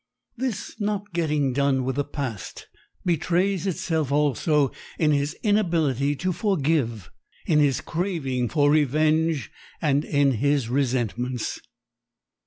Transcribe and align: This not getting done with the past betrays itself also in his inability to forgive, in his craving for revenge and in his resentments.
This 0.35 0.79
not 0.79 1.13
getting 1.13 1.53
done 1.53 1.83
with 1.83 1.95
the 1.95 2.03
past 2.03 2.67
betrays 3.05 3.67
itself 3.67 4.11
also 4.11 4.71
in 4.97 5.11
his 5.11 5.35
inability 5.43 6.15
to 6.15 6.31
forgive, 6.33 7.11
in 7.45 7.59
his 7.59 7.81
craving 7.81 8.49
for 8.49 8.71
revenge 8.71 9.51
and 9.79 10.03
in 10.03 10.31
his 10.37 10.69
resentments. 10.69 11.59